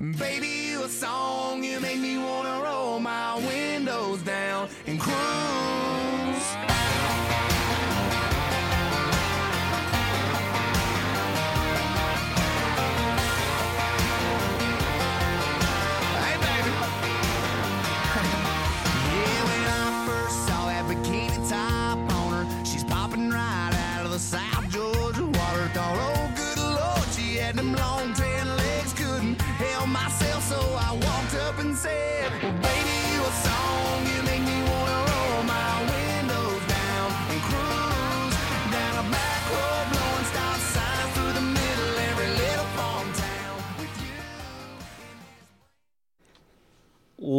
[0.00, 6.73] Baby, you a song, you make me wanna roll my windows down and cruise.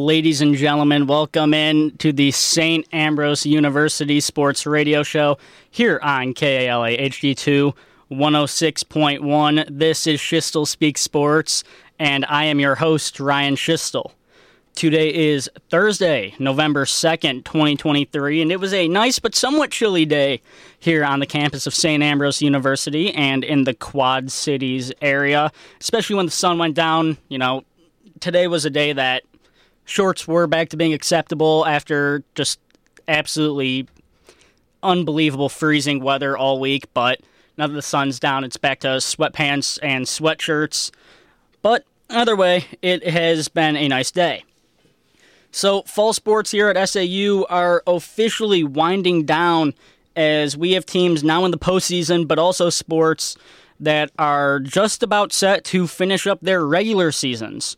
[0.05, 2.85] Ladies and gentlemen, welcome in to the St.
[2.93, 5.39] Ambrose University Sports Radio Show
[5.71, 7.73] here on KALA HD2
[8.11, 9.67] 106.1.
[9.67, 11.63] This is Schiestel Speak Sports,
[11.97, 14.11] and I am your host, Ryan Schiestel.
[14.75, 20.39] Today is Thursday, November 2nd, 2023, and it was a nice but somewhat chilly day
[20.77, 22.03] here on the campus of St.
[22.03, 27.17] Ambrose University and in the Quad Cities area, especially when the sun went down.
[27.27, 27.63] You know,
[28.19, 29.23] today was a day that
[29.85, 32.59] shorts were back to being acceptable after just
[33.07, 33.87] absolutely
[34.83, 36.85] unbelievable freezing weather all week.
[36.93, 37.21] But
[37.57, 40.91] now that the sun's down, it's back to sweatpants and sweatshirts.
[41.61, 44.43] But either way, it has been a nice day.
[45.51, 49.73] So, fall sports here at SAU are officially winding down
[50.15, 53.37] as we have teams now in the postseason, but also sports
[53.79, 57.77] that are just about set to finish up their regular seasons.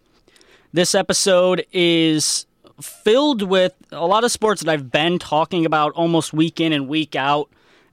[0.74, 2.46] This episode is
[2.82, 6.88] filled with a lot of sports that I've been talking about almost week in and
[6.88, 7.50] week out.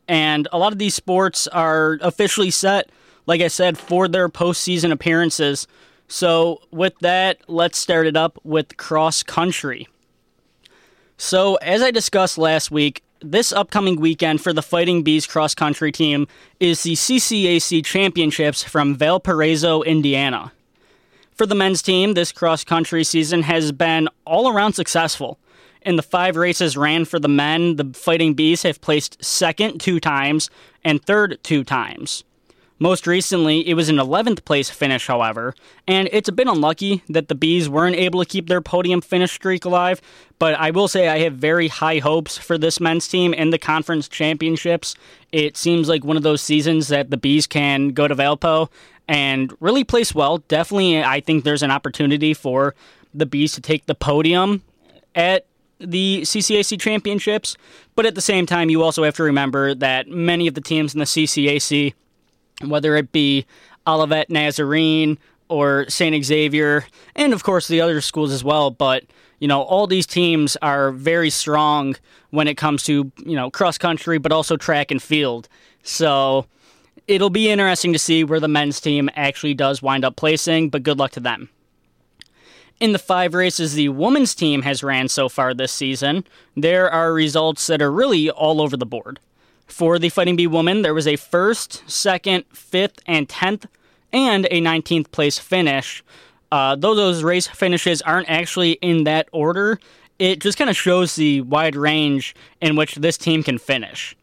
[0.08, 2.90] And a lot of these sports are officially set,
[3.26, 5.66] like I said, for their postseason appearances.
[6.08, 9.88] So, with that, let's start it up with cross country.
[11.16, 15.92] So, as I discussed last week, this upcoming weekend for the Fighting Bees cross country
[15.92, 16.26] team
[16.60, 20.52] is the CCAC Championships from Valparaiso, Indiana.
[21.34, 25.36] For the men's team, this cross country season has been all around successful.
[25.82, 29.98] In the five races ran for the men, the Fighting Bees have placed second two
[29.98, 30.48] times
[30.84, 32.22] and third two times.
[32.78, 35.54] Most recently, it was an 11th place finish, however,
[35.86, 39.32] and it's a bit unlucky that the Bees weren't able to keep their podium finish
[39.32, 40.00] streak alive,
[40.38, 43.58] but I will say I have very high hopes for this men's team in the
[43.58, 44.96] conference championships.
[45.30, 48.68] It seems like one of those seasons that the Bees can go to Valpo
[49.08, 50.38] and really place well.
[50.38, 52.74] Definitely, I think there's an opportunity for
[53.12, 54.62] the Bees to take the podium
[55.14, 55.46] at
[55.78, 57.56] the CCAC championships,
[57.94, 60.94] but at the same time, you also have to remember that many of the teams
[60.94, 61.94] in the CCAC
[62.62, 63.46] whether it be
[63.86, 66.24] Olivet Nazarene or St.
[66.24, 68.70] Xavier, and of course the other schools as well.
[68.70, 69.04] But,
[69.40, 71.96] you know, all these teams are very strong
[72.30, 75.48] when it comes to, you know, cross country, but also track and field.
[75.82, 76.46] So
[77.06, 80.82] it'll be interesting to see where the men's team actually does wind up placing, but
[80.82, 81.50] good luck to them.
[82.80, 86.24] In the five races the women's team has ran so far this season,
[86.56, 89.20] there are results that are really all over the board.
[89.66, 93.66] For the Fighting Bee woman, there was a first, second, fifth, and tenth,
[94.12, 96.04] and a 19th place finish.
[96.52, 99.78] Uh, though those race finishes aren't actually in that order,
[100.18, 104.14] it just kind of shows the wide range in which this team can finish.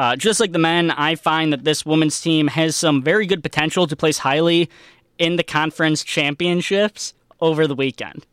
[0.00, 3.42] Uh, just like the men, I find that this women's team has some very good
[3.42, 4.70] potential to place highly
[5.18, 8.24] in the conference championships over the weekend.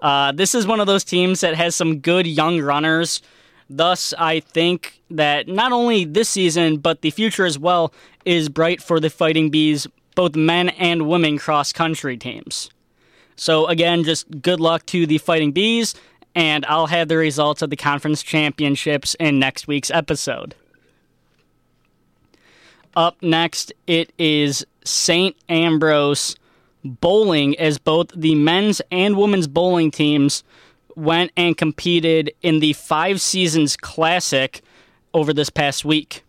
[0.00, 3.20] Uh, this is one of those teams that has some good young runners.
[3.68, 7.92] Thus, I think that not only this season, but the future as well
[8.24, 12.70] is bright for the Fighting Bees, both men and women cross country teams.
[13.36, 15.94] So, again, just good luck to the Fighting Bees,
[16.34, 20.54] and I'll have the results of the conference championships in next week's episode.
[22.96, 25.36] Up next, it is St.
[25.48, 26.36] Ambrose
[26.84, 30.42] bowling, as both the men's and women's bowling teams
[30.96, 34.62] went and competed in the Five Seasons Classic
[35.14, 36.24] over this past week.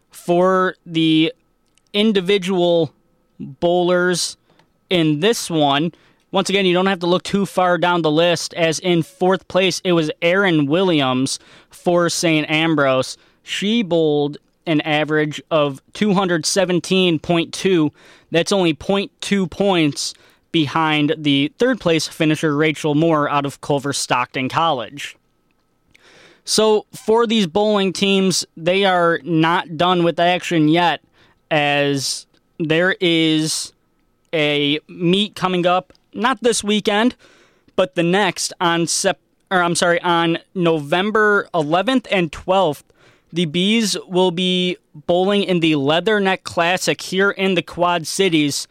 [0.09, 1.33] For the
[1.93, 2.91] individual
[3.39, 4.37] bowlers
[4.89, 5.91] in this one,
[6.31, 9.47] once again, you don't have to look too far down the list, as in fourth
[9.47, 11.39] place, it was Erin Williams
[11.69, 12.49] for St.
[12.49, 13.17] Ambrose.
[13.43, 17.91] She bowled an average of 217.2.
[18.31, 20.13] That's only 0.2 points
[20.51, 25.15] behind the third place finisher, Rachel Moore, out of Culver Stockton College.
[26.43, 31.01] So, for these bowling teams, they are not done with action yet,
[31.51, 32.25] as
[32.57, 33.73] there is
[34.33, 37.15] a meet coming up, not this weekend,
[37.75, 39.19] but the next on Sep-
[39.49, 42.83] or I'm sorry, on November 11th and 12th.
[43.31, 48.67] The Bees will be bowling in the Leatherneck Classic here in the Quad Cities.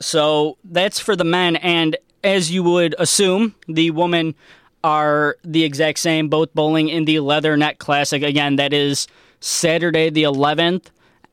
[0.00, 4.34] So that's for the men, and as you would assume, the women
[4.82, 8.22] are the exact same, both bowling in the Leatherneck Classic.
[8.22, 9.06] Again, that is
[9.40, 10.86] Saturday the 11th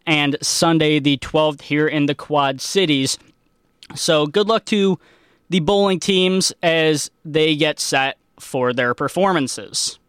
[0.05, 3.17] and Sunday the 12th here in the Quad Cities.
[3.95, 4.99] So good luck to
[5.49, 9.99] the bowling teams as they get set for their performances.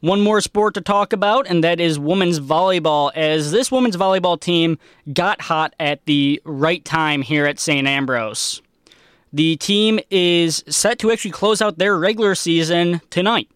[0.00, 4.38] One more sport to talk about, and that is women's volleyball, as this women's volleyball
[4.38, 4.78] team
[5.12, 7.86] got hot at the right time here at St.
[7.86, 8.60] Ambrose.
[9.32, 13.48] The team is set to actually close out their regular season tonight.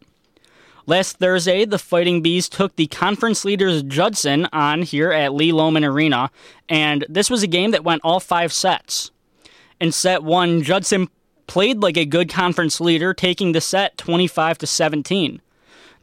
[0.88, 5.84] Last Thursday, the Fighting Bees took the conference leaders Judson on here at Lee Lohman
[5.84, 6.30] Arena,
[6.68, 9.10] and this was a game that went all five sets.
[9.80, 11.08] In set one, Judson
[11.48, 15.42] played like a good conference leader, taking the set 25 to 17.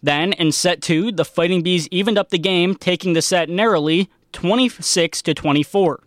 [0.02, 4.10] Then in set two, the Fighting Bees evened up the game, taking the set narrowly
[4.34, 6.04] 26 to 24.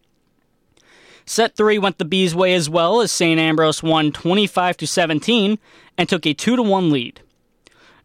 [1.25, 3.41] Set three went the Bees' way as well as St.
[3.41, 5.59] Ambrose won 25 to 17
[5.97, 7.23] and took a 2 to 1 lead.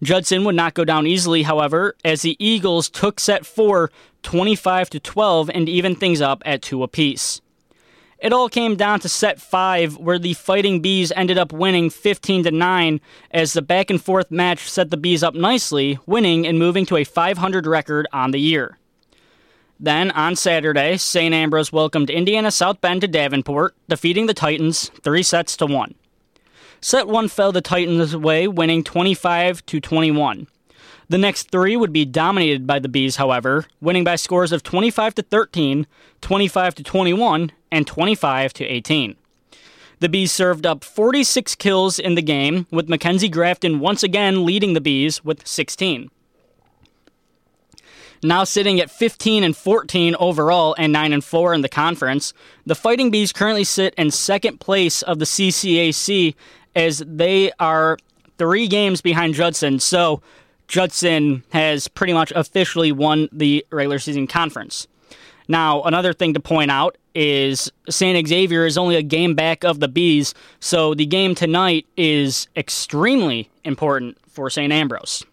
[0.03, 3.91] Judson would not go down easily, however, as the Eagles took set four
[4.23, 7.41] 25 to 12 and even things up at two apiece.
[8.21, 12.43] It all came down to set 5 where the Fighting Bees ended up winning 15
[12.43, 13.01] to 9
[13.31, 16.97] as the back and forth match set the Bees up nicely, winning and moving to
[16.97, 18.77] a 500 record on the year.
[19.79, 21.33] Then on Saturday, St.
[21.33, 25.95] Ambrose welcomed Indiana South Bend to Davenport, defeating the Titans 3 sets to 1.
[26.83, 30.47] Set 1 fell the Titans' way, winning 25 to 21.
[31.09, 35.13] The next three would be dominated by the Bees, however, winning by scores of 25
[35.15, 35.85] to 13,
[36.21, 39.15] 25 to 21, and 25 to 18.
[39.99, 44.73] The Bees served up 46 kills in the game, with Mackenzie Grafton once again leading
[44.73, 46.09] the Bees with 16.
[48.23, 52.33] Now sitting at 15 and 14 overall and 9 and 4 in the conference,
[52.65, 56.35] the Fighting Bees currently sit in second place of the CCAC
[56.75, 57.97] as they are
[58.37, 59.79] three games behind Judson.
[59.79, 60.21] So
[60.67, 64.87] Judson has pretty much officially won the regular season conference.
[65.47, 68.25] Now, another thing to point out is St.
[68.25, 73.49] Xavier is only a game back of the Bees, so the game tonight is extremely
[73.65, 74.71] important for St.
[74.71, 75.25] Ambrose.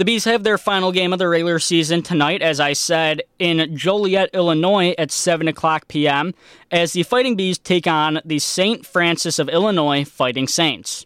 [0.00, 3.76] The Bees have their final game of the regular season tonight, as I said, in
[3.76, 6.32] Joliet, Illinois at 7 o'clock p.m.,
[6.70, 8.86] as the Fighting Bees take on the St.
[8.86, 11.04] Francis of Illinois Fighting Saints.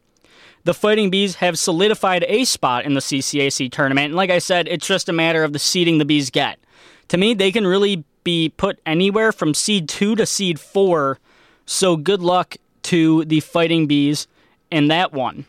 [0.62, 4.68] The Fighting Bees have solidified a spot in the CCAC tournament, and like I said,
[4.68, 6.60] it's just a matter of the seeding the Bees get.
[7.08, 11.18] To me, they can really be put anywhere from seed 2 to seed 4,
[11.66, 14.28] so good luck to the Fighting Bees
[14.70, 15.46] in that one.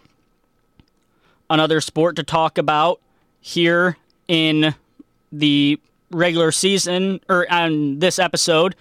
[1.47, 3.01] Another sport to talk about
[3.45, 3.95] here
[4.27, 4.73] in
[5.31, 8.75] the regular season or on this episode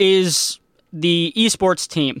[0.00, 0.58] is
[0.92, 2.20] the esports team.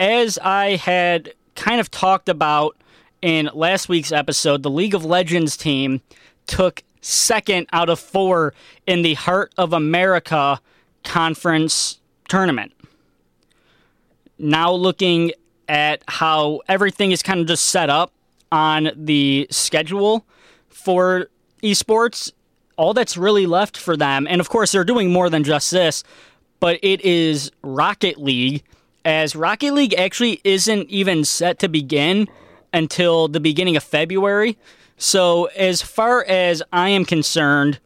[0.00, 2.76] As I had kind of talked about
[3.20, 6.00] in last week's episode, the League of Legends team
[6.48, 8.52] took second out of four
[8.88, 10.60] in the Heart of America
[11.04, 12.72] conference tournament.
[14.40, 15.30] Now, looking
[15.68, 18.12] at how everything is kind of just set up
[18.50, 20.26] on the schedule
[20.72, 21.28] for
[21.62, 22.32] esports,
[22.76, 26.02] all that's really left for them, and of course, they're doing more than just this,
[26.60, 28.62] but it is Rocket League,
[29.04, 32.28] as Rocket League actually isn't even set to begin
[32.72, 34.56] until the beginning of February.
[34.96, 37.78] So, as far as I am concerned,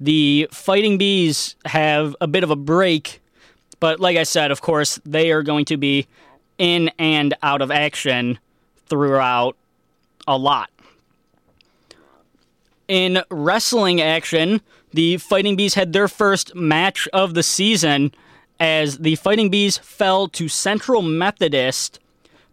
[0.00, 3.20] the Fighting Bees have a bit of a break,
[3.80, 6.06] But like I said, of course, they are going to be
[6.58, 8.38] in and out of action
[8.86, 9.56] throughout
[10.26, 10.70] a lot.
[12.88, 14.60] In wrestling action,
[14.92, 18.12] the Fighting Bees had their first match of the season
[18.60, 21.98] as the Fighting Bees fell to Central Methodist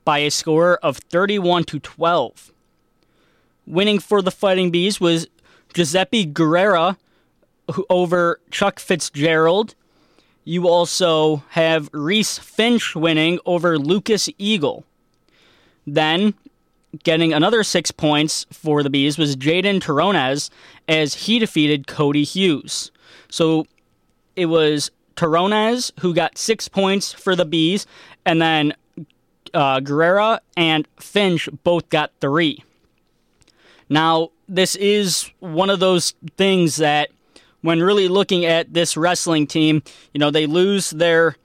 [0.06, 2.52] by a score of 31 to 12.
[3.68, 5.28] Winning for the Fighting Bees was
[5.74, 6.98] Giuseppe Guerrera
[7.90, 9.76] over Chuck Fitzgerald.
[10.44, 14.86] You also have Reese Finch winning over Lucas Eagle.
[15.86, 16.34] Then,
[17.04, 20.50] getting another six points for the Bees was Jaden Torones
[20.88, 22.92] as he defeated Cody Hughes.
[23.30, 23.66] So
[24.36, 27.86] it was Torones who got six points for the Bees,
[28.26, 28.74] and then
[29.54, 32.64] uh, Guerrera and Finch both got three.
[33.90, 37.10] Now, this is one of those things that,
[37.62, 39.84] when really looking at this wrestling team,
[40.14, 41.36] you know, they lose their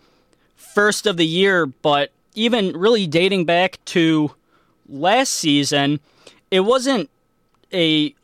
[0.55, 4.31] first of the year, but even really dating back to
[4.89, 6.01] last season,
[6.51, 7.11] it wasn't
[7.73, 8.15] a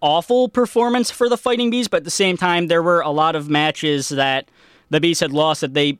[0.00, 3.34] awful performance for the Fighting Bees, but at the same time, there were a lot
[3.34, 4.48] of matches that
[4.90, 5.98] the Bees had lost that they,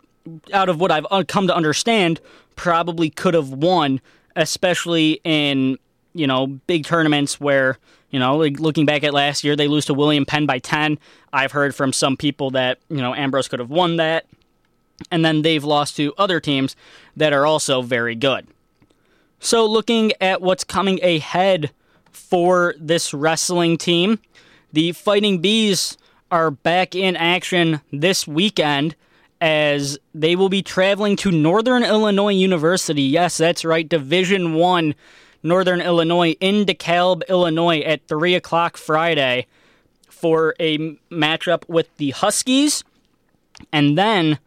[0.53, 2.21] out of what I've come to understand,
[2.57, 4.01] probably could have won,
[4.37, 5.79] especially in
[6.13, 7.79] you know big tournaments where
[8.11, 10.99] you know like looking back at last year they lose to William Penn by ten.
[11.33, 14.27] I've heard from some people that you know Ambrose could have won that,
[15.11, 16.77] and then they've lost to other teams
[17.17, 18.47] that are also very good.
[19.45, 21.71] So looking at what's coming ahead
[22.11, 24.19] for this wrestling team,
[24.73, 25.99] the Fighting Bees
[26.31, 28.97] are back in action this weekend
[29.43, 33.03] as they will be traveling to Northern Illinois University.
[33.03, 34.95] Yes, that's right, Division One,
[35.43, 39.47] Northern Illinois in DeKalb, Illinois, at three o'clock Friday
[40.09, 40.79] for a
[41.11, 42.83] matchup with the Huskies,
[43.75, 44.39] and then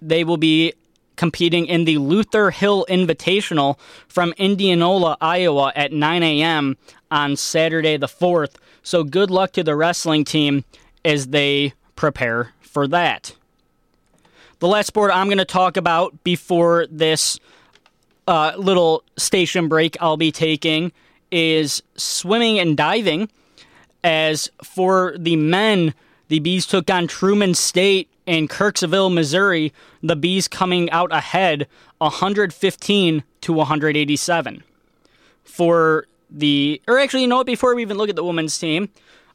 [0.00, 0.72] they will be
[1.16, 6.76] competing in the Luther Hill Invitational from Indianola, Iowa, at 9 a.m.
[7.10, 8.56] on Saturday the 4th.
[8.82, 10.64] So good luck to the wrestling team
[11.04, 13.34] as they prepare for that.
[14.58, 17.38] The last sport I'm going to talk about before this
[18.26, 20.92] uh, little station break I'll be taking
[21.30, 23.28] is swimming and diving.
[24.04, 25.92] As for the men,
[26.28, 29.72] the Bees took on Truman State in Kirksville, Missouri.
[30.02, 31.68] The Bees coming out ahead
[31.98, 34.64] 115 to 187.
[35.44, 38.88] For the, or actually, you know what, before we even look at the women's team,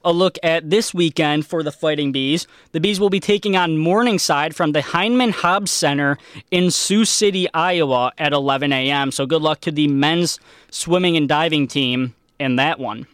[0.03, 2.47] a look at this weekend for the Fighting Bees.
[2.71, 6.17] The Bees will be taking on Morningside from the Hindman Hobbs Center
[6.49, 9.11] in Sioux City, Iowa at 11 a.m.
[9.11, 13.07] So good luck to the men's swimming and diving team in that one.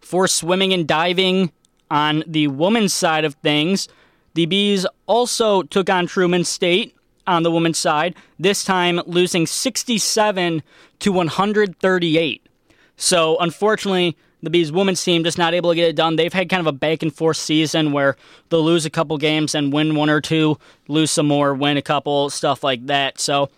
[0.00, 1.52] For swimming and diving
[1.90, 3.88] on the women's side of things,
[4.34, 6.94] the Bees also took on Truman State
[7.26, 10.62] on the women's side, this time losing 67
[11.00, 12.48] to 138.
[12.96, 16.16] So, unfortunately, the Bees women's team just not able to get it done.
[16.16, 18.16] They've had kind of a back and forth season where
[18.48, 21.82] they'll lose a couple games and win one or two, lose some more, win a
[21.82, 23.18] couple, stuff like that.
[23.18, 23.50] So,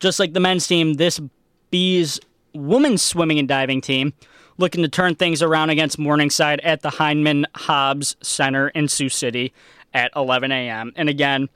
[0.00, 1.20] just like the men's team, this
[1.70, 2.18] Bees
[2.54, 4.12] women's swimming and diving team
[4.58, 9.52] looking to turn things around against Morningside at the Hindman Hobbs Center in Sioux City
[9.94, 10.92] at 11 a.m.
[10.96, 11.48] And again,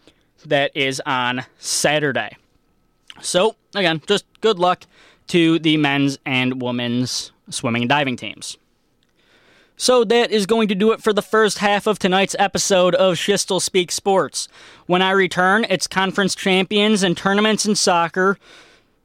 [0.45, 2.37] that is on Saturday.
[3.21, 4.85] So, again, just good luck
[5.29, 8.59] to the men's and women's swimming and diving teams.
[9.79, 13.17] So that is going to do it for the first half of tonight's episode of
[13.17, 14.49] Schiestel Speak Sports.
[14.87, 18.39] When I return, it's conference champions and tournaments in soccer,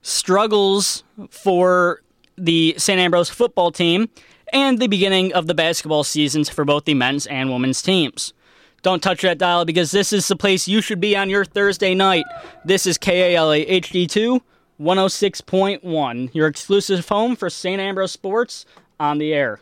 [0.01, 2.01] struggles for
[2.43, 3.00] the St.
[3.00, 4.10] Ambrose football team,
[4.51, 8.33] and the beginning of the basketball seasons for both the men's and women's teams.
[8.81, 11.93] Don't touch that dial because this is the place you should be on your Thursday
[11.93, 12.25] night.
[12.65, 14.41] This is KALA HD2
[14.79, 17.79] 106.1, your exclusive home for St.
[17.79, 18.65] Ambrose Sports
[19.00, 19.60] on the air.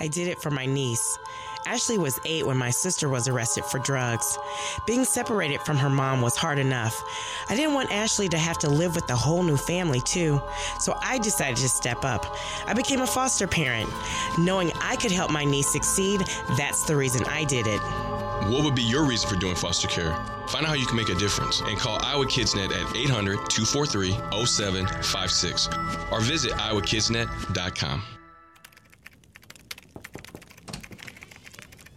[0.00, 1.18] I did it for my niece.
[1.66, 4.38] Ashley was eight when my sister was arrested for drugs.
[4.86, 7.02] Being separated from her mom was hard enough.
[7.48, 10.40] I didn't want Ashley to have to live with a whole new family, too,
[10.78, 12.36] so I decided to step up.
[12.66, 13.90] I became a foster parent.
[14.38, 16.20] Knowing I could help my niece succeed,
[16.56, 17.80] that's the reason I did it.
[18.48, 20.14] What would be your reason for doing foster care?
[20.48, 24.12] Find out how you can make a difference and call Iowa KidsNet at 800 243
[24.44, 25.68] 0756
[26.10, 28.02] or visit iowakidsnet.com.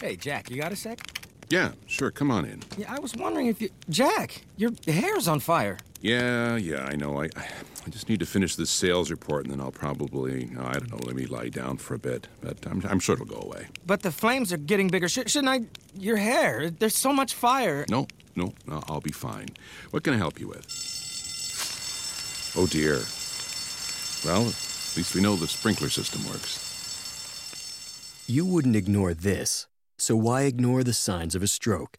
[0.03, 1.00] Hey, Jack, you got a sec?
[1.50, 2.12] Yeah, sure.
[2.12, 2.62] Come on in.
[2.77, 3.69] Yeah, I was wondering if you.
[3.89, 5.77] Jack, your hair's on fire.
[6.01, 7.22] Yeah, yeah, I know.
[7.22, 10.91] I, I just need to finish this sales report, and then I'll probably, I don't
[10.91, 12.27] know, let me lie down for a bit.
[12.41, 13.67] But I'm, I'm sure it'll go away.
[13.86, 15.07] But the flames are getting bigger.
[15.07, 15.62] Sh- shouldn't I?
[15.98, 16.69] Your hair.
[16.69, 17.86] There's so much fire.
[17.89, 19.48] No, no, no, I'll be fine.
[19.91, 20.65] What can I help you with?
[22.57, 23.00] Oh dear.
[24.25, 26.60] Well, at least we know the sprinkler system works.
[28.27, 29.67] You wouldn't ignore this,
[30.03, 31.98] so why ignore the signs of a stroke?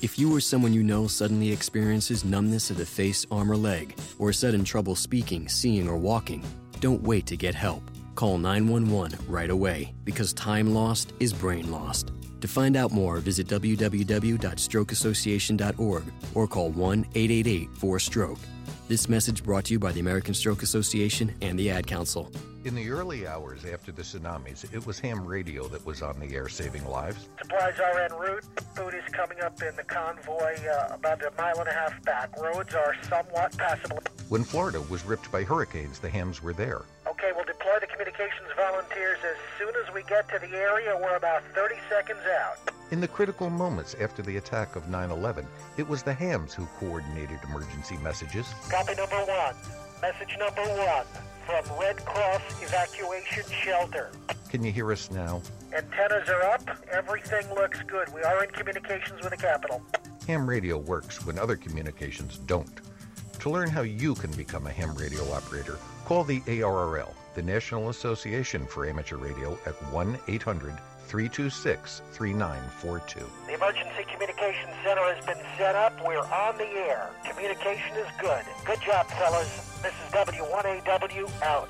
[0.00, 3.96] If you or someone you know suddenly experiences numbness of the face, arm, or leg,
[4.18, 6.44] or sudden trouble speaking, seeing, or walking,
[6.80, 7.84] don't wait to get help.
[8.16, 12.10] Call 911 right away because time lost is brain lost.
[12.40, 18.40] To find out more, visit www.strokeassociation.org or call 1 888 4 Stroke.
[18.88, 22.30] This message brought to you by the American Stroke Association and the Ad Council.
[22.64, 26.36] In the early hours after the tsunamis, it was ham radio that was on the
[26.36, 27.28] air saving lives.
[27.36, 28.44] Supplies are en route.
[28.76, 32.40] Food is coming up in the convoy uh, about a mile and a half back.
[32.40, 33.98] Roads are somewhat passable.
[34.28, 36.82] When Florida was ripped by hurricanes, the hams were there.
[37.08, 40.96] Okay, we'll deploy the communications volunteers as soon as we get to the area.
[41.02, 42.75] We're about 30 seconds out.
[42.92, 45.44] In the critical moments after the attack of 9 11,
[45.76, 48.46] it was the hams who coordinated emergency messages.
[48.70, 49.56] Copy number one.
[50.00, 51.04] Message number one
[51.44, 54.12] from Red Cross Evacuation Shelter.
[54.50, 55.42] Can you hear us now?
[55.76, 56.62] Antennas are up.
[56.92, 58.12] Everything looks good.
[58.14, 59.82] We are in communications with the capital.
[60.28, 62.80] Ham radio works when other communications don't.
[63.40, 67.88] To learn how you can become a ham radio operator, call the ARRL, the National
[67.88, 73.20] Association for Amateur Radio, at 1 800 326 3942.
[73.46, 75.92] The Emergency Communications Center has been set up.
[76.04, 77.10] We're on the air.
[77.24, 78.42] Communication is good.
[78.64, 79.78] Good job, fellas.
[79.82, 81.68] This is W1AW out.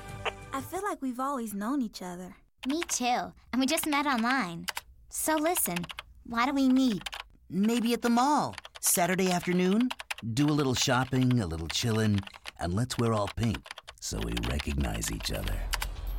[0.53, 2.35] I feel like we've always known each other.
[2.67, 3.31] Me too.
[3.53, 4.65] And we just met online.
[5.09, 5.77] So listen,
[6.25, 7.03] why do we meet?
[7.49, 8.55] Maybe at the mall.
[8.79, 9.89] Saturday afternoon?
[10.33, 12.23] Do a little shopping, a little chillin',
[12.59, 13.59] and let's wear all pink
[13.99, 15.53] so we recognize each other.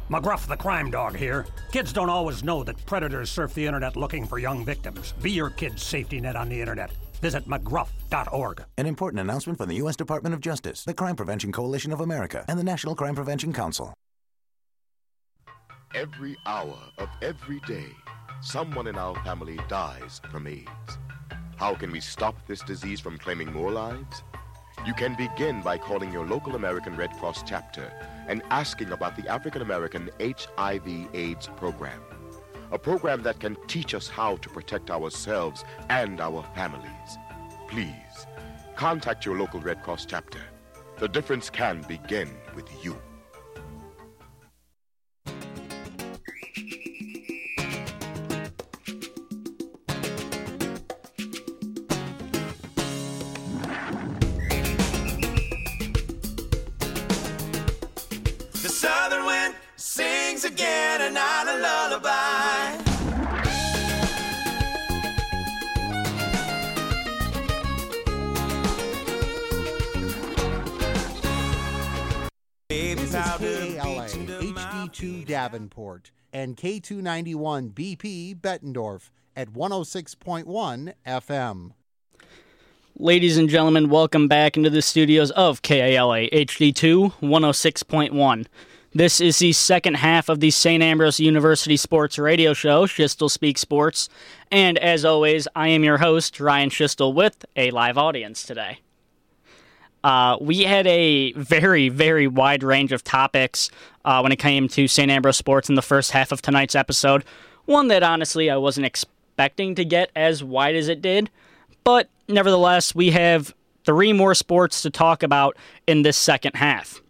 [0.09, 1.47] McGruff the crime dog here.
[1.71, 5.13] Kids don't always know that predators surf the internet looking for young victims.
[5.21, 6.91] Be your kid's safety net on the internet.
[7.21, 8.65] Visit McGruff.org.
[8.79, 9.97] An important announcement from the U.S.
[9.97, 13.93] Department of Justice, the Crime Prevention Coalition of America, and the National Crime Prevention Council.
[15.95, 17.87] Every hour of every day,
[18.41, 20.99] someone in our family dies from AIDS.
[21.57, 24.23] How can we stop this disease from claiming more lives?
[24.87, 27.93] You can begin by calling your local American Red Cross chapter
[28.27, 32.01] and asking about the African American HIV AIDS program.
[32.71, 37.19] A program that can teach us how to protect ourselves and our families.
[37.67, 38.27] Please,
[38.77, 40.41] contact your local Red Cross chapter.
[40.99, 42.97] The difference can begin with you.
[75.59, 81.73] Davenport, and K291 BP Bettendorf at 106.1 FM.
[82.97, 88.47] Ladies and gentlemen, welcome back into the studios of KALA HD2 106.1.
[88.95, 90.83] This is the second half of the St.
[90.83, 94.09] Ambrose University Sports Radio Show, Schiestel Speak Sports.
[94.53, 98.79] And as always, I am your host, Ryan Schiestel, with a live audience today.
[100.05, 103.71] Uh, we had a very, very wide range of topics
[104.05, 105.11] uh, when it came to St.
[105.11, 107.25] Ambrose sports in the first half of tonight's episode.
[107.65, 111.31] One that honestly I wasn't expecting to get as wide as it did,
[111.85, 115.57] but nevertheless, we have three more sports to talk about
[115.87, 117.03] in this second half.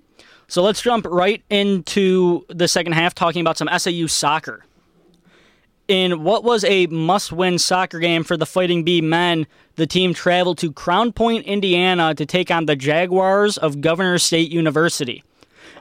[0.47, 4.65] So let's jump right into the second half talking about some SAU soccer.
[5.89, 9.47] In what was a must win soccer game for the Fighting Bee men,
[9.77, 14.51] the team traveled to Crown Point, Indiana to take on the Jaguars of Governor State
[14.51, 15.25] University.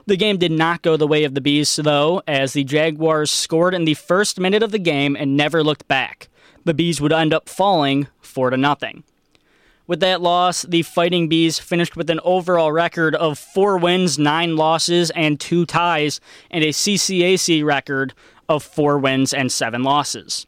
[0.06, 3.74] The game did not go the way of the Bees, though, as the Jaguars scored
[3.74, 6.28] in the first minute of the game and never looked back.
[6.64, 9.04] The Bees would end up falling 4 to nothing.
[9.86, 14.56] With that loss, the Fighting Bees finished with an overall record of 4 wins, 9
[14.56, 16.18] losses, and 2 ties,
[16.50, 18.14] and a CCAC record
[18.48, 20.46] of 4 wins and 7 losses.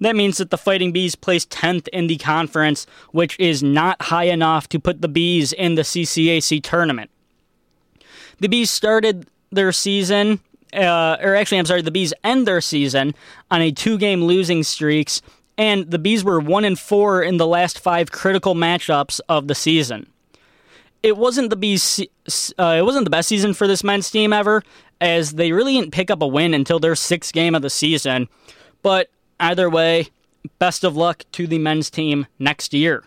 [0.00, 4.24] That means that the Fighting Bees placed 10th in the conference, which is not high
[4.24, 7.10] enough to put the Bees in the CCAC tournament.
[8.40, 10.40] The Bees started their season,
[10.74, 13.14] uh, or actually, I'm sorry, the Bees end their season
[13.50, 15.22] on a two game losing streaks,
[15.56, 19.54] and the Bees were 1 and 4 in the last five critical matchups of the
[19.54, 20.11] season.
[21.02, 22.00] It wasn't the Bees,
[22.58, 24.62] uh, it wasn't the best season for this men's team ever,
[25.00, 28.28] as they really didn't pick up a win until their sixth game of the season.
[28.82, 29.10] But
[29.40, 30.08] either way,
[30.58, 33.04] best of luck to the men's team next year.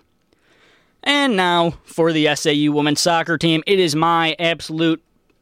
[1.03, 3.63] And now for the SAU women's soccer team.
[3.67, 5.01] It is my absolute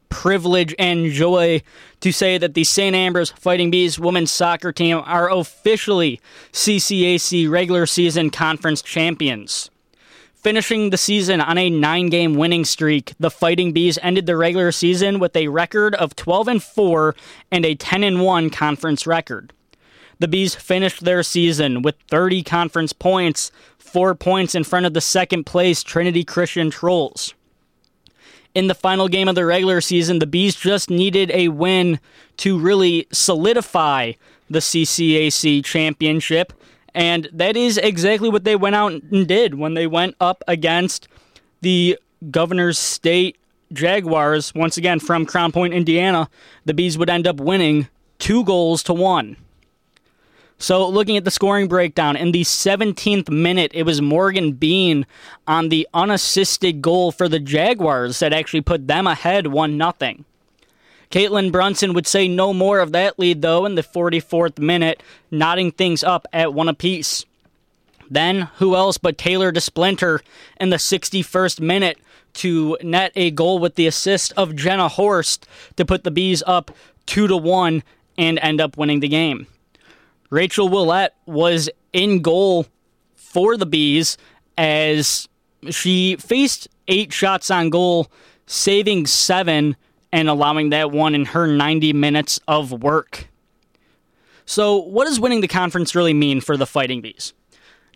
[0.09, 1.61] privilege and joy
[2.01, 2.95] to say that the St.
[2.95, 9.71] Ambrose Fighting Bees women's soccer team are officially CCAC regular season conference champions.
[10.43, 14.73] Finishing the season on a nine game winning streak, the Fighting Bees ended the regular
[14.73, 17.15] season with a record of 12 and 4
[17.49, 19.53] and a 10 and 1 conference record.
[20.19, 24.99] The Bees finished their season with 30 conference points, four points in front of the
[24.99, 27.33] second place Trinity Christian Trolls.
[28.53, 32.01] In the final game of the regular season, the Bees just needed a win
[32.37, 34.11] to really solidify
[34.49, 36.51] the CCAC championship
[36.93, 41.07] and that is exactly what they went out and did when they went up against
[41.61, 41.97] the
[42.29, 43.37] Governor's State
[43.71, 46.29] Jaguars, once again from Crown Point, Indiana.
[46.65, 47.87] The Bees would end up winning
[48.19, 49.37] two goals to one.
[50.59, 55.05] So, looking at the scoring breakdown, in the 17th minute, it was Morgan Bean
[55.45, 60.23] on the unassisted goal for the Jaguars that actually put them ahead 1 0.
[61.13, 65.71] Caitlin Brunson would say no more of that lead, though, in the 44th minute, knotting
[65.71, 67.23] things up at one apiece.
[68.09, 70.21] Then, who else but Taylor DeSplinter
[70.59, 71.99] in the 61st minute
[72.33, 76.71] to net a goal with the assist of Jenna Horst to put the Bees up
[77.05, 77.83] 2 to 1
[78.17, 79.45] and end up winning the game.
[80.31, 82.65] Rachel Willette was in goal
[83.13, 84.17] for the Bees
[84.57, 85.29] as
[85.69, 88.09] she faced eight shots on goal,
[88.47, 89.75] saving seven
[90.13, 93.27] and allowing that one in her 90 minutes of work.
[94.45, 97.33] So, what does winning the conference really mean for the Fighting Bees?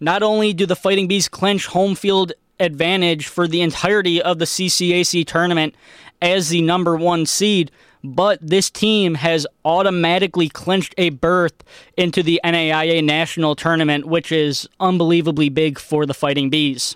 [0.02, 4.46] Not only do the Fighting Bees clinch home field advantage for the entirety of the
[4.46, 5.76] CCAC tournament
[6.20, 7.70] as the number one seed,
[8.04, 11.64] but this team has automatically clinched a berth
[11.98, 16.96] into the NAIA National Tournament, which is unbelievably big for the Fighting Bees.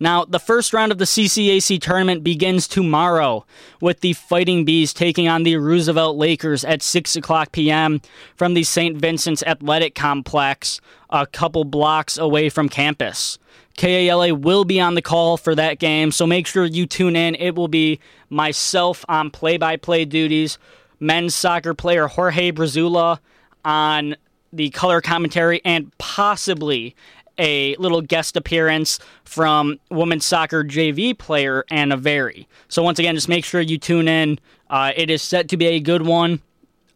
[0.00, 3.44] Now, the first round of the CCAC tournament begins tomorrow
[3.80, 8.00] with the Fighting Bees taking on the Roosevelt Lakers at 6 o'clock p.m.
[8.36, 8.96] from the St.
[8.96, 13.38] Vincent's Athletic Complex, a couple blocks away from campus.
[13.76, 17.34] KALA will be on the call for that game, so make sure you tune in.
[17.34, 17.98] It will be
[18.30, 20.58] myself on play by play duties,
[21.00, 23.18] men's soccer player Jorge Brazula
[23.64, 24.16] on
[24.52, 26.94] the color commentary, and possibly
[27.38, 32.48] a little guest appearance from women's soccer JV player Anna Very.
[32.68, 34.38] So once again, just make sure you tune in.
[34.70, 36.40] Uh, it is set to be a good one.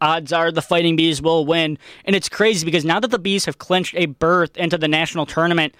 [0.01, 3.45] Odds are the Fighting Bees will win, and it's crazy because now that the Bees
[3.45, 5.75] have clinched a berth into the national tournament,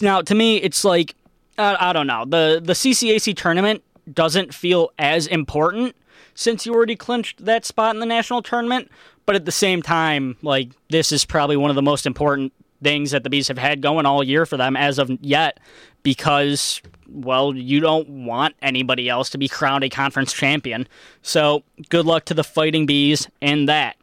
[0.00, 1.14] now to me it's like
[1.58, 5.94] I don't know the the CCAC tournament doesn't feel as important
[6.34, 8.90] since you already clinched that spot in the national tournament.
[9.24, 13.10] But at the same time, like this is probably one of the most important things
[13.12, 15.60] that the Bees have had going all year for them as of yet
[16.02, 20.88] because, well, you don't want anybody else to be crowned a conference champion.
[21.22, 23.96] So good luck to the Fighting Bees in that.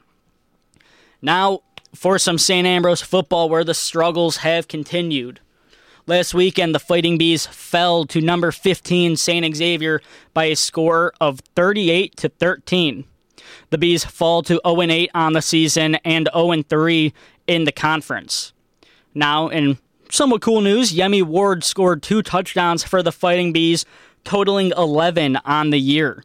[1.21, 1.61] Now,
[1.93, 2.67] for some St.
[2.67, 5.39] Ambrose football where the struggles have continued.
[6.07, 9.55] Last weekend, the Fighting Bees fell to number 15 St.
[9.55, 10.01] Xavier
[10.33, 13.05] by a score of 38 to 13.
[13.69, 17.13] The Bees fall to 0 8 on the season and 0 3
[17.47, 18.53] in the conference.
[19.19, 19.77] Now, in
[20.09, 23.85] somewhat cool news, Yemi Ward scored two touchdowns for the Fighting Bees,
[24.23, 26.23] totaling 11 on the year.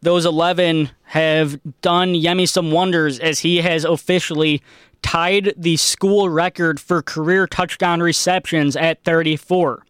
[0.00, 4.60] Those 11 have done Yemi some wonders as he has officially
[5.02, 9.84] tied the school record for career touchdown receptions at 34.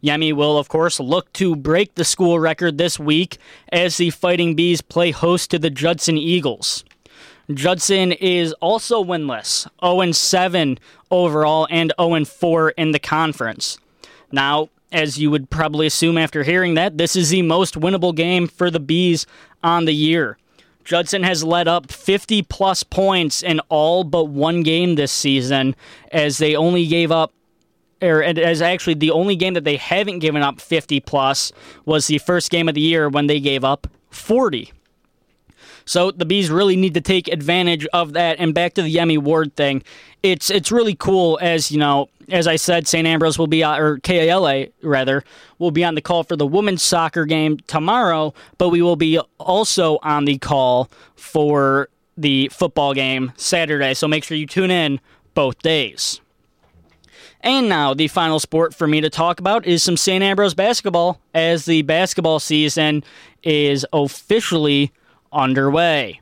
[0.00, 3.36] Yemi will, of course, look to break the school record this week
[3.72, 6.84] as the Fighting Bees play host to the Judson Eagles.
[7.52, 10.78] Judson is also winless, 0 7
[11.10, 13.78] overall and 0 4 in the conference.
[14.30, 18.48] Now, as you would probably assume after hearing that, this is the most winnable game
[18.48, 19.26] for the Bees
[19.62, 20.36] on the year.
[20.84, 25.76] Judson has led up 50 plus points in all but one game this season,
[26.12, 27.32] as they only gave up,
[28.02, 31.52] er, or as actually the only game that they haven't given up 50 plus
[31.84, 34.72] was the first game of the year when they gave up 40.
[35.88, 38.38] So the bees really need to take advantage of that.
[38.38, 39.82] And back to the Yemi Ward thing,
[40.22, 41.38] it's it's really cool.
[41.40, 43.06] As you know, as I said, St.
[43.06, 45.24] Ambrose will be uh, or KALA rather
[45.58, 49.18] will be on the call for the women's soccer game tomorrow, but we will be
[49.38, 53.94] also on the call for the football game Saturday.
[53.94, 55.00] So make sure you tune in
[55.32, 56.20] both days.
[57.40, 60.22] And now, the final sport for me to talk about is some St.
[60.22, 63.04] Ambrose basketball, as the basketball season
[63.42, 64.92] is officially
[65.32, 66.20] underway.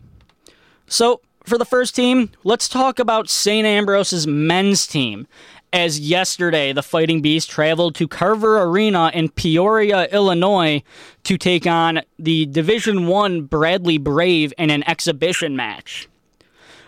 [0.86, 3.64] So, for the first team, let's talk about St.
[3.66, 5.28] Ambrose's men's team
[5.72, 10.82] as yesterday the Fighting Bees traveled to Carver Arena in Peoria, Illinois
[11.24, 16.08] to take on the Division 1 Bradley Brave in an exhibition match.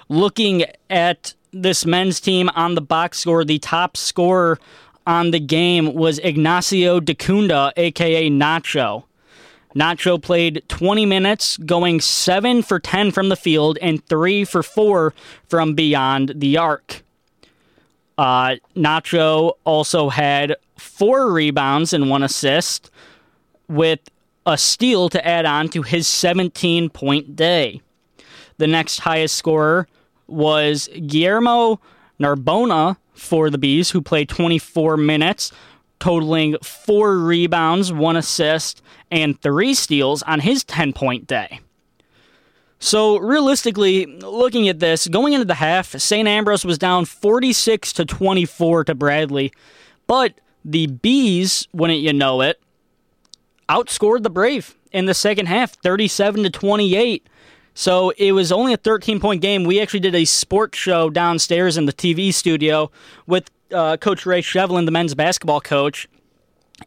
[0.08, 4.58] Looking at this men's team on the box score, the top scorer
[5.06, 9.04] on the game was Ignacio Dacunda, aka Nacho.
[9.74, 15.14] Nacho played 20 minutes, going 7 for 10 from the field and 3 for 4
[15.48, 17.02] from beyond the arc.
[18.16, 22.90] Uh, Nacho also had 4 rebounds and 1 assist,
[23.68, 24.00] with
[24.46, 27.80] a steal to add on to his 17 point day.
[28.56, 29.86] The next highest scorer
[30.26, 31.80] was Guillermo
[32.18, 35.52] Narbona for the Bees, who played 24 minutes,
[36.00, 41.60] totaling four rebounds, one assist, and three steals on his 10 point day.
[42.80, 46.28] So, realistically, looking at this, going into the half, St.
[46.28, 49.52] Ambrose was down 46 to 24 to Bradley,
[50.06, 50.34] but
[50.64, 52.60] the Bees, wouldn't you know it,
[53.68, 57.28] outscored the Brave in the second half, 37 to 28.
[57.78, 59.62] So it was only a 13 point game.
[59.62, 62.90] We actually did a sports show downstairs in the TV studio
[63.28, 66.08] with uh, Coach Ray Shovlin, the men's basketball coach.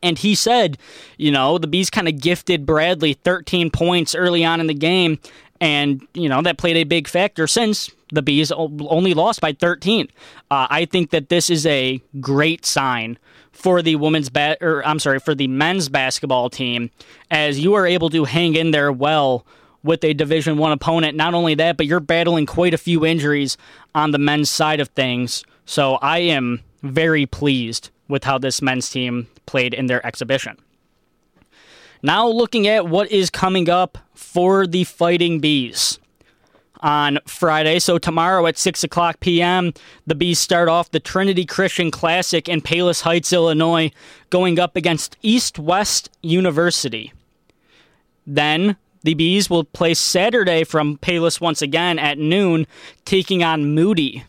[0.03, 0.77] And he said,
[1.15, 5.17] you know, the Bees kind of gifted Bradley 13 points early on in the game.
[5.61, 10.09] And, you know, that played a big factor since the Bees only lost by 13.
[10.49, 13.17] Uh, I think that this is a great sign
[13.53, 16.91] for the women's bat, or I'm sorry, for the men's basketball team,
[17.29, 19.45] as you are able to hang in there well
[19.83, 21.15] with a Division One opponent.
[21.15, 23.57] Not only that, but you're battling quite a few injuries
[23.95, 25.43] on the men's side of things.
[25.65, 30.57] So I am very pleased with how this men's team played in their exhibition.
[32.03, 35.99] Now, looking at what is coming up for the Fighting Bees
[36.81, 37.77] on Friday.
[37.79, 39.73] So, tomorrow at 6 o'clock p.m.,
[40.07, 43.91] the Bees start off the Trinity Christian Classic in Palos Heights, Illinois,
[44.31, 47.13] going up against East West University.
[48.25, 52.67] Then, the Bees will play Saturday from Palos once again at noon,
[53.05, 54.23] taking on Moody.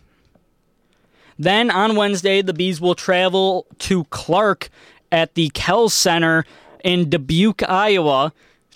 [1.38, 4.70] Then on Wednesday, the Bees will travel to Clarke
[5.10, 6.44] at the Kehl Center
[6.84, 8.32] in Dubuque, Iowa,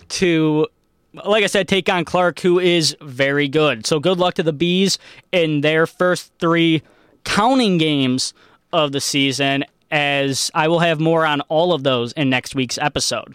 [0.08, 0.66] to,
[1.24, 3.86] like I said, take on Clarke, who is very good.
[3.86, 4.98] So good luck to the Bees
[5.32, 6.82] in their first three
[7.24, 8.34] counting games
[8.72, 12.78] of the season, as I will have more on all of those in next week's
[12.78, 13.34] episode.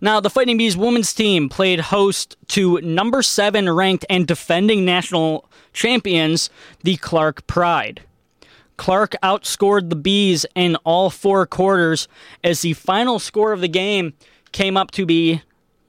[0.00, 5.48] Now, the Fighting Bees women's team played host to number seven ranked and defending national
[5.74, 6.48] champions,
[6.82, 8.02] the Clarke Pride.
[8.78, 12.08] Clarke outscored the Bees in all four quarters
[12.42, 14.14] as the final score of the game
[14.52, 15.42] came up to be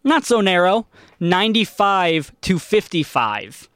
[0.04, 0.88] not so narrow
[1.22, 3.70] 95 to 55.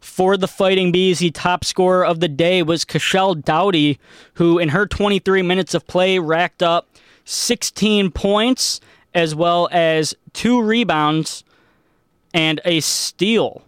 [0.00, 3.98] For the Fighting Bees, the top scorer of the day was Cashel Dowdy,
[4.34, 6.88] who in her 23 minutes of play racked up
[7.26, 8.80] 16 points
[9.16, 11.42] as well as two rebounds
[12.34, 13.62] and a steal.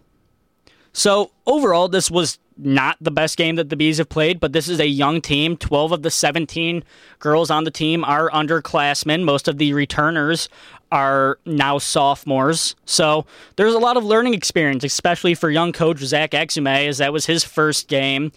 [0.93, 4.67] So, overall, this was not the best game that the Bees have played, but this
[4.67, 5.57] is a young team.
[5.57, 6.83] 12 of the 17
[7.17, 9.23] girls on the team are underclassmen.
[9.23, 10.49] Most of the returners
[10.91, 12.75] are now sophomores.
[12.85, 17.13] So there's a lot of learning experience, especially for young coach Zach Exume, as that
[17.13, 18.31] was his first game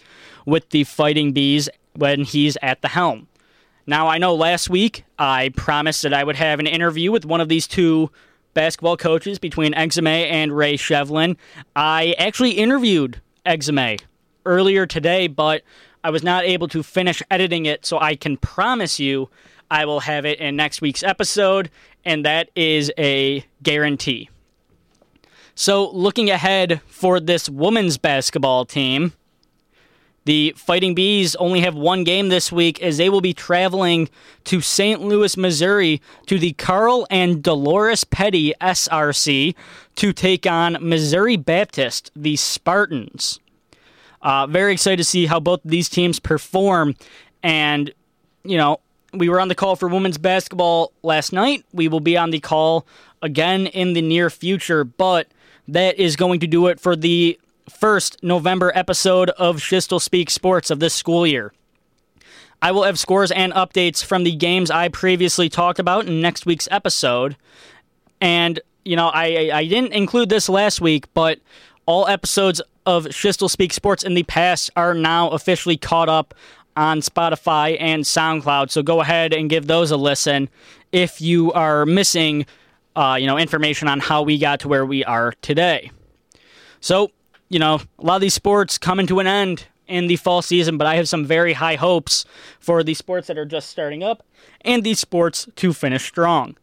[0.46, 3.28] with the Fighting Bees when he's at the helm.
[3.86, 7.40] Now, I know last week I promised that I would have an interview with one
[7.40, 8.10] of these two
[8.54, 11.36] basketball coaches between Exume and Ray Shovlin.
[11.74, 14.00] I actually interviewed Exume
[14.46, 15.62] earlier today, but
[16.04, 19.30] I was not able to finish editing it, so I can promise you
[19.70, 21.70] I will have it in next week's episode,
[22.04, 24.28] and that is a guarantee.
[25.54, 29.12] So, looking ahead for this women's basketball team,
[30.24, 34.08] the Fighting Bees only have one game this week as they will be traveling
[34.44, 35.00] to St.
[35.00, 39.54] Louis, Missouri to the Carl and Dolores Petty SRC
[39.96, 43.40] to take on Missouri Baptist, the Spartans.
[44.22, 46.94] Uh, very excited to see how both these teams perform.
[47.42, 47.92] And,
[48.44, 48.78] you know,
[49.12, 51.64] we were on the call for women's basketball last night.
[51.72, 52.86] We will be on the call
[53.20, 55.26] again in the near future, but
[55.68, 60.70] that is going to do it for the first November episode of Schiestel Speak Sports
[60.70, 61.52] of this school year.
[62.60, 66.46] I will have scores and updates from the games I previously talked about in next
[66.46, 67.36] week's episode.
[68.20, 71.40] And, you know, I, I didn't include this last week, but
[71.86, 76.34] all episodes of Schiestel Speak Sports in the past are now officially caught up
[76.76, 78.70] on Spotify and SoundCloud.
[78.70, 80.48] So go ahead and give those a listen
[80.92, 82.46] if you are missing,
[82.94, 85.90] uh, you know, information on how we got to where we are today.
[86.80, 87.10] So
[87.52, 90.78] you know, a lot of these sports coming to an end in the fall season,
[90.78, 92.24] but I have some very high hopes
[92.58, 94.24] for the sports that are just starting up
[94.62, 96.56] and these sports to finish strong.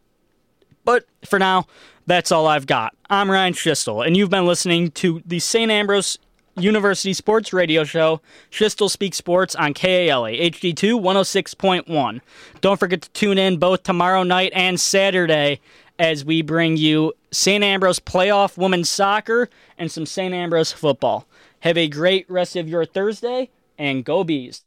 [0.84, 1.66] But for now,
[2.06, 2.96] that's all I've got.
[3.08, 5.70] I'm Ryan Schiestel, and you've been listening to the St.
[5.70, 6.18] Ambrose
[6.56, 12.20] University Sports Radio Show, Schiestel Speak Sports on KALA HD2 106.1.
[12.60, 15.60] Don't forget to tune in both tomorrow night and Saturday
[16.00, 17.62] as we bring you St.
[17.62, 20.34] Ambrose playoff women's soccer and some St.
[20.34, 21.26] Ambrose football.
[21.60, 24.64] Have a great rest of your Thursday and go Bees.